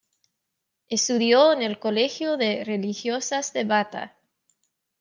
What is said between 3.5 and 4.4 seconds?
de Bata.